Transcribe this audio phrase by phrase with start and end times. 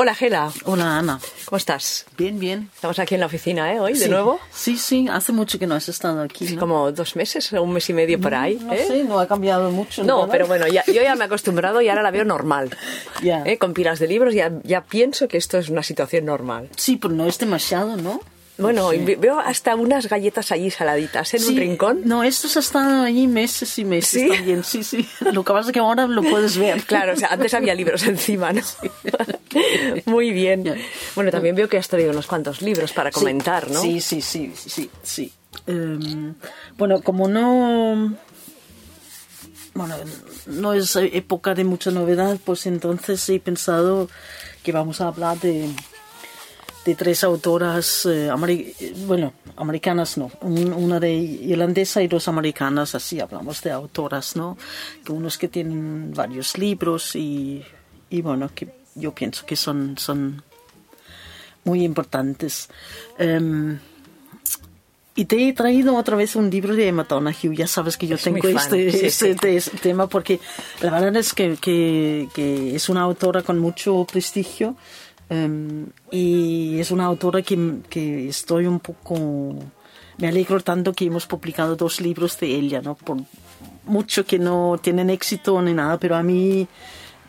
[0.00, 0.52] Hola, Gela.
[0.64, 1.18] Hola, Ana.
[1.46, 2.06] ¿Cómo estás?
[2.16, 2.70] Bien, bien.
[2.72, 3.80] Estamos aquí en la oficina, ¿eh?
[3.80, 4.08] Hoy, de Sí.
[4.08, 4.38] nuevo.
[4.52, 6.44] Sí, sí, hace mucho que no has estado aquí.
[6.52, 6.60] ¿no?
[6.60, 8.60] Como dos meses un mes y medio por ahí.
[8.62, 8.84] No ¿eh?
[8.86, 10.04] sé, no ha cambiado mucho.
[10.04, 12.70] No, pero bueno, ya- yo ya me he acostumbrado y ahora la veo normal.
[13.24, 13.42] Ya.
[13.44, 13.58] ¿Eh?
[13.58, 16.68] Con pilas de libros ya, ya pienso que esto es una situación normal.
[16.76, 18.20] Sí, pero no es demasiado, ¿no?
[18.58, 18.96] Bueno, Sí.
[18.96, 22.00] y veo hasta unas galletas allí saladitas en un rincón.
[22.04, 24.28] No, estos estado allí meses y meses ¿Sí?
[24.28, 24.64] también.
[24.64, 25.08] Sí, sí.
[25.32, 26.82] Lo que pasa es que ahora lo puedes ver.
[26.82, 28.62] Claro, o sea, antes había libros encima, ¿no?
[30.06, 30.64] Muy bien.
[31.14, 33.80] Bueno, también veo que has traído unos cuantos libros para comentar, ¿no?
[33.80, 35.32] Sí, sí, sí, sí, sí.
[35.66, 36.34] Em,
[36.76, 38.16] bueno, como no...
[39.74, 39.94] Bueno,
[40.46, 44.08] no es época de mucha novedad, pues entonces he pensado
[44.64, 45.68] que vamos a hablar de,
[46.88, 52.94] de tres autoras, eh, eh, bueno, americanas no, un- una de irlandesa y dos americanas,
[52.94, 54.56] así hablamos de autoras, ¿no?
[55.04, 57.62] Que unos que tienen varios libros y,
[58.08, 60.42] y bueno, que yo pienso que son, son
[61.64, 62.68] muy importantes.
[63.18, 63.78] Em,
[65.14, 67.54] y te he traído otra vez un libro de Emma Donoghue.
[67.56, 69.48] Ya sabes que yo Es tengo este, sí, este, sí.
[69.56, 70.38] este tema porque
[70.80, 74.76] la verdad es que, que- que es una autora con mucho prestigio
[75.30, 79.54] em, y es una autora que, que estoy un poco...
[80.18, 82.96] Me alegro tanto que hemos publicado dos libros de ella, ¿no?
[82.96, 83.18] Por
[83.84, 86.66] mucho que no tienen éxito ni nada, pero a mí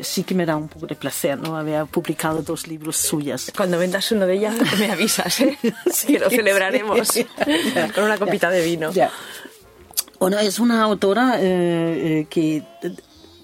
[0.00, 1.56] sí que me da un poco de placer, ¿no?
[1.56, 3.52] Haber publicado dos libros suyas.
[3.56, 5.58] Cuando vendas uno de ellas, me avisas, ¿eh?
[6.06, 7.12] que lo celebraremos
[7.94, 8.92] con una copita de vino.
[8.92, 9.10] Ya.
[10.18, 12.62] Bueno, es una autora eh, eh, que,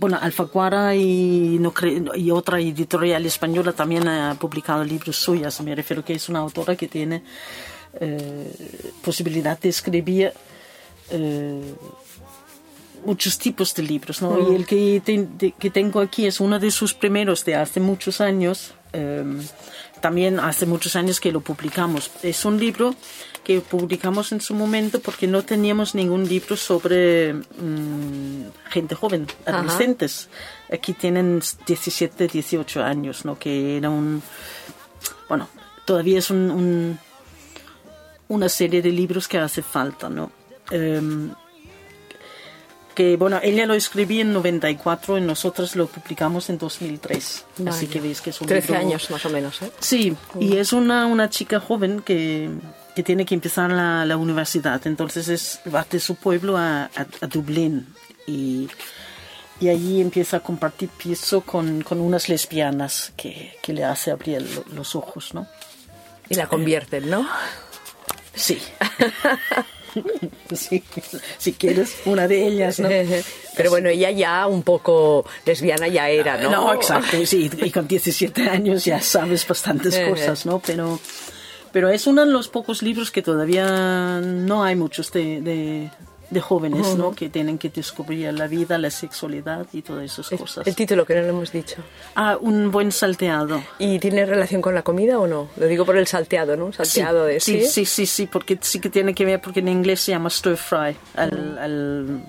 [0.03, 1.73] bueno, Alfaguara y, no
[2.17, 5.61] y otra editorial española también ha publicado libros suyas.
[5.61, 7.23] Me refiero que es una autora que tiene
[8.01, 8.53] eh,
[9.05, 10.33] posibilidad de escribir
[11.11, 11.75] eh,
[13.07, 14.51] muchos tipos de libros, ¿no?
[14.51, 18.21] Y el que, te- que tengo aquí es uno de sus primeros de hace muchos
[18.21, 18.75] años.
[18.93, 19.25] Eh,
[20.01, 22.11] también hace muchos años que lo publicamos.
[22.23, 22.95] Es un libro
[23.45, 29.59] que publicamos en su momento porque no teníamos ningún libro sobre mm, gente joven, Ajá.
[29.59, 30.29] adolescentes.
[30.73, 33.39] Aquí tienen 17, 18 años, ¿no?
[33.39, 34.23] Que era un...
[35.29, 35.49] Bueno,
[35.85, 36.99] todavía es un- un,
[38.29, 40.31] una serie de libros que hace falta, ¿no?
[40.71, 41.33] Em,
[42.95, 47.45] que bueno, ella lo escribí en 94 y nosotros lo publicamos en 2003.
[47.67, 49.71] Así que veis que es un 13 libro- años más o menos, ¿eh?
[49.81, 52.51] Sí, y es una, una chica joven que,
[52.95, 54.87] que tiene que empezar la, la universidad.
[54.87, 57.87] Entonces es, va de su pueblo a, a, a Dublín
[58.27, 58.69] y,
[59.61, 64.43] y allí empieza a compartir piso con, con unas lesbianas que, que le hace abrir
[64.43, 65.47] lo- los ojos, ¿no?
[66.29, 67.29] Y la convierten, ¿no?
[68.35, 68.59] Sí.
[70.53, 70.83] sí.
[71.39, 72.89] Si quieres, una de ellas, ¿no?
[73.57, 76.51] Pero bueno, ella ya un poco lesbiana ya era, ¿no?
[76.51, 80.59] No, exacto, sí, y con 17 años ya sabes bastantes cosas, ¿no?
[80.61, 80.99] Pero,
[81.73, 85.91] pero es uno de los pocos libros que todavía no hay muchos de, de,
[86.33, 87.13] de jóvenes, ¿no?
[87.13, 90.67] Que tienen que descubrir la vida, la sexualidad y todas esas cosas.
[90.67, 91.77] El título que no lo hemos dicho.
[92.15, 93.63] Ah, un buen salteado.
[93.79, 95.49] ¿Y tiene relación con la comida o no?
[95.57, 96.73] Lo digo por el salteado, ¿no?
[96.73, 100.01] Salteado de sí, sí, sí, sí, porque sí que tiene que ver, porque en inglés
[100.01, 102.23] se llama stir fry, al, al-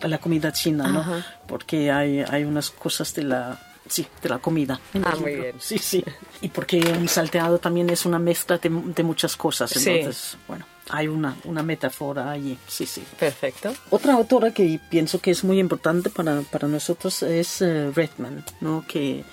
[0.00, 1.04] a la comida china, ¿no?
[1.46, 4.78] Porque hay, hay unas cosas de la, sí, de la comida.
[5.02, 5.54] Ah, el muy bien.
[5.58, 6.04] Sí, sí.
[6.40, 9.90] Y porque un salteado también es una mezcla de, de muchas cosas, Sí.
[9.90, 13.02] entonces, bueno, hay una, una metáfora allí, sí, sí.
[13.18, 13.74] Perfecto.
[13.90, 18.84] Otra autora que pienso que es muy importante para, para nosotros es eh, Redman, ¿no?
[18.86, 19.24] que,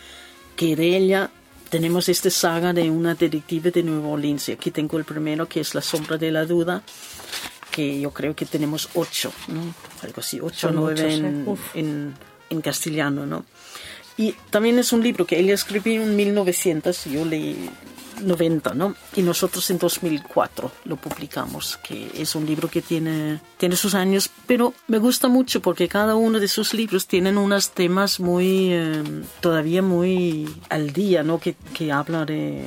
[0.55, 1.31] que de ella
[1.69, 4.49] tenemos esta saga de una detective de Nueva Orleans.
[4.49, 6.83] Aquí tengo el primero, que es La sombra de la duda,
[7.71, 9.73] que yo creo que tenemos ocho, ¿no?
[10.03, 11.55] algo así, ocho o nueve en, ¿eh?
[11.73, 12.13] En,
[12.49, 13.25] en castellano.
[13.25, 13.45] ¿no?
[14.17, 17.69] Y también es un libro que ella escribió en 1900, yo leí
[18.21, 18.95] 90, ¿no?
[19.15, 24.29] Y nosotros en 2004 lo publicamos, que es un libro que tiene, tiene sus años,
[24.47, 29.03] pero me gusta mucho porque cada uno de sus libros tienen unos temas muy, eh,
[29.41, 31.39] todavía muy al día, ¿no?
[31.39, 32.65] Que, que habla de,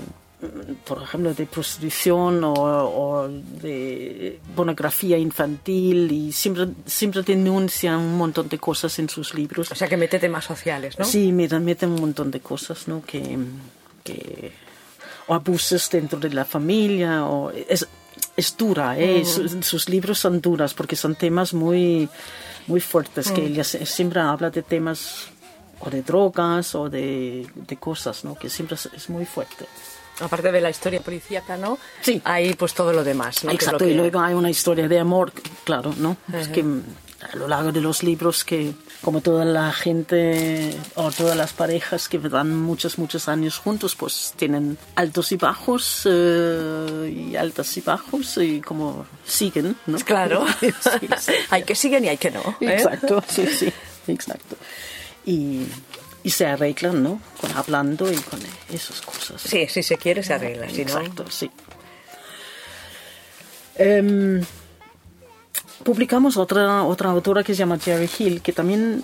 [0.86, 8.48] por ejemplo, de prostitución o, o de pornografía infantil y siempre, siempre denuncia un montón
[8.48, 9.70] de cosas en sus libros.
[9.72, 11.04] O sea que mete temas sociales, ¿no?
[11.04, 13.02] Sí, meten, meten un montón de cosas, ¿no?
[13.04, 13.36] Que,
[14.04, 14.52] que-
[15.28, 17.86] o abusos dentro de la familia, o es,
[18.36, 19.24] es dura, ¿eh?
[19.24, 22.08] Sus, sus libros son duras porque son temas muy,
[22.66, 25.26] muy fuertes, que ella se- siempre habla de temas
[25.80, 28.34] o de drogas o de, de cosas, ¿no?
[28.34, 29.66] Que siempre es, es muy fuerte.
[30.20, 31.78] Aparte de la historia policíaca, ¿no?
[32.00, 32.20] Sí.
[32.24, 33.50] Hay pues todo lo demás, ¿no?
[33.50, 35.32] Lo Exacto, que- y luego hay una historia de amor,
[35.64, 36.16] claro, ¿no?
[36.32, 36.64] Es que
[37.20, 38.72] a lo largo de los libros que,
[39.02, 44.34] como toda la gente o todas las parejas que dan muchos, muchos años juntos, pues
[44.36, 49.98] tienen altos y bajos eh, y altas y bajos y como siguen, ¿no?
[49.98, 50.46] Claro.
[50.58, 51.32] Sí, sí.
[51.50, 52.40] hay que siguen y hay que no.
[52.60, 52.72] ¿eh?
[52.72, 53.72] Exacto, sí, sí,
[54.06, 54.56] exacto.
[55.24, 55.66] Y,
[56.22, 57.20] y se arreglan, ¿no?
[57.40, 58.40] Con, hablando y con
[58.72, 59.40] esas cosas.
[59.42, 60.98] Sí, si se quiere se arregla, si no...
[60.98, 61.50] Exacto, sí.
[63.76, 64.42] Em,
[65.88, 69.02] publicamos otra, otra autora que se llama Jerry Hill, que también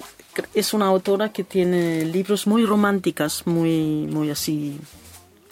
[0.53, 4.79] es una autora que tiene libros muy románticas, muy, muy así,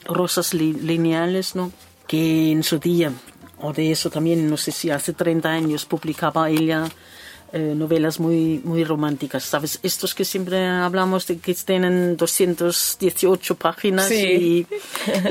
[0.04, 1.72] rosas li- lineales, ¿no?
[2.06, 3.12] Que en su día,
[3.62, 6.86] o de eso también, no sé si hace 30 años, publicaba ella
[7.54, 9.78] eh, novelas muy, muy románticas, ¿sabes?
[9.82, 14.16] Estos que siempre hablamos de que tienen 218 páginas Sí.
[14.16, 14.66] y,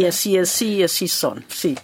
[0.01, 1.75] y así, así, así son, sí.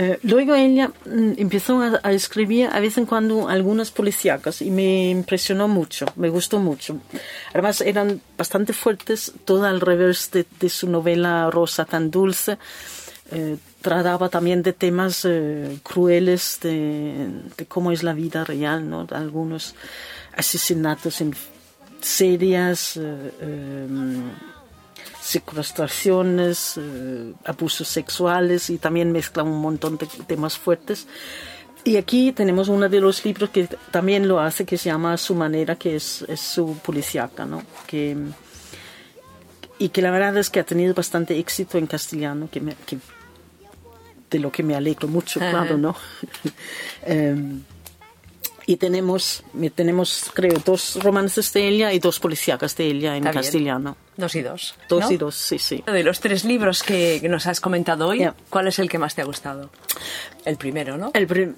[0.00, 4.70] Eh, luego ella mm, empezó a, a escribir a vez en cuando algunas policíacas y
[4.70, 7.00] me impresionó mucho, me gustó mucho.
[7.52, 12.58] Además eran bastante fuertes, todo al revés de, de su novela Rosa tan dulce.
[13.32, 19.04] Eh, trataba también de temas eh, crueles de, de cómo es la vida real, ¿no?
[19.10, 19.74] Algunos
[20.36, 21.34] asesinatos en
[22.00, 24.30] serias, eh, em,
[25.28, 31.06] secuestraciones, eh, abusos sexuales y también mezcla un montón de temas fuertes.
[31.84, 35.34] Y aquí tenemos uno de los libros que también lo hace, que se llama su
[35.34, 37.62] manera, que es, es su policíaca, ¿no?
[37.86, 38.16] Que,
[39.78, 42.98] y que la verdad es que ha tenido bastante éxito en castellano, que, me- que-
[44.30, 45.50] de lo que me alegro mucho, Ajá.
[45.50, 45.94] claro, ¿no?
[47.06, 47.62] Em,
[48.70, 49.42] y tenemos,
[49.74, 53.42] tenemos, creo, dos romances de ella y dos policíacas de ella en Está bien.
[53.42, 53.96] castellano.
[54.18, 54.74] Dos y dos.
[54.90, 55.10] Dos ¿no?
[55.10, 55.82] y dos, sí, sí.
[55.86, 58.34] De los tres libros que, nos has comentado hoy, Ya.
[58.50, 59.70] ¿cuál es el que más te ha gustado?
[60.44, 61.12] El primero, ¿no?
[61.14, 61.54] El prim-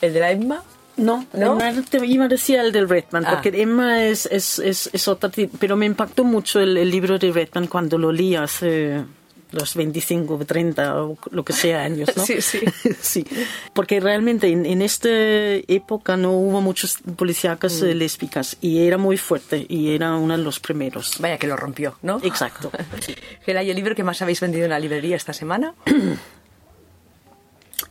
[0.00, 0.64] ¿El de la Emma?
[0.96, 1.56] no, ¿No?
[1.88, 3.30] te iba a decir el del Redman, Ah.
[3.34, 5.30] porque Emma es, es, es, es otra,
[5.60, 9.04] pero me impactó mucho el, el libro de Redman cuando lo leí hace
[9.52, 12.24] los 25, 30 o lo que sea años, ¿no?
[12.26, 12.60] Sí, sí.
[13.00, 13.26] sí,
[13.74, 17.84] porque realmente en, en esta época no hubo muchos policíacas Mm.
[17.86, 21.16] eh, lésbicas y era muy fuerte y era uno de los primeros.
[21.20, 22.20] Vaya que lo rompió, ¿no?
[22.22, 22.70] Exacto.
[23.46, 25.74] Gela, ¿y el libro que más habéis vendido en la librería esta semana?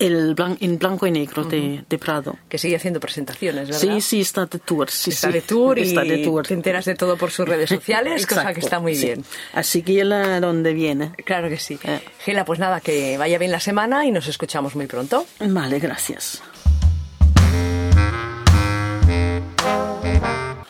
[0.01, 2.37] El blan- en blanco y negro de, de Prado.
[2.49, 3.79] Que sigue haciendo presentaciones, ¿verdad?
[3.79, 4.89] Sí, sí, está de tour.
[4.89, 5.33] Sí, Está sí.
[5.33, 6.45] de tour y está de tour.
[6.47, 9.05] te enteras de todo por sus redes sociales, cosa que está muy sí.
[9.05, 9.25] bien.
[9.53, 11.11] Así que la donde viene.
[11.25, 11.77] Claro que sí.
[11.83, 11.99] Eh.
[12.19, 15.25] Gela, pues nada, que vaya bien la semana y nos escuchamos muy pronto.
[15.39, 16.41] Vale, gracias.